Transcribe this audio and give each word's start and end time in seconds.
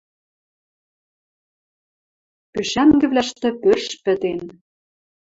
Пушӓнгӓвлӓштӹ 2.51 3.49
пӧрш 3.61 3.85
пӹтен. 4.03 4.39